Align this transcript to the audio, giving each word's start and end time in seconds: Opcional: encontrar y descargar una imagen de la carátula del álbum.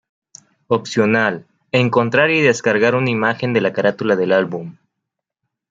Opcional: 0.65 1.45
encontrar 1.71 2.31
y 2.31 2.41
descargar 2.41 2.95
una 2.95 3.11
imagen 3.11 3.53
de 3.53 3.61
la 3.61 3.71
carátula 3.71 4.15
del 4.15 4.31
álbum. 4.33 4.75